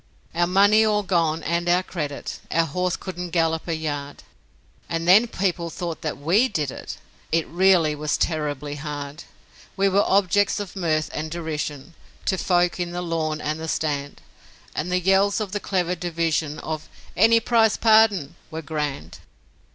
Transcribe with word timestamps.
Our 0.33 0.47
money 0.47 0.83
all 0.83 1.03
gone 1.03 1.43
and 1.43 1.69
our 1.69 1.83
credit, 1.83 2.39
Our 2.49 2.65
horse 2.65 2.95
couldn't 2.95 3.29
gallop 3.29 3.67
a 3.67 3.75
yard; 3.75 4.23
And 4.89 5.07
then 5.07 5.27
people 5.27 5.69
thought 5.69 6.01
that 6.01 6.17
WE 6.17 6.47
did 6.47 6.71
it! 6.71 6.97
It 7.31 7.45
really 7.47 7.93
was 7.93 8.17
terribly 8.17 8.77
hard. 8.77 9.25
We 9.77 9.89
were 9.89 10.01
objects 10.03 10.59
of 10.59 10.75
mirth 10.75 11.11
and 11.13 11.29
derision 11.29 11.93
To 12.25 12.39
folk 12.39 12.79
in 12.79 12.93
the 12.93 13.03
lawn 13.03 13.41
and 13.41 13.59
the 13.59 13.67
stand, 13.67 14.21
And 14.73 14.91
the 14.91 14.99
yells 14.99 15.39
of 15.39 15.51
the 15.51 15.59
clever 15.59 15.93
division 15.93 16.57
Of 16.57 16.89
'Any 17.15 17.39
price 17.39 17.77
Pardon!' 17.77 18.35
were 18.49 18.63
grand. 18.63 19.19